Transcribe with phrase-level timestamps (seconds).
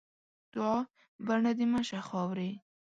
[0.53, 0.77] دوعا؛
[1.25, 2.51] بڼه دې مه شه خاوري.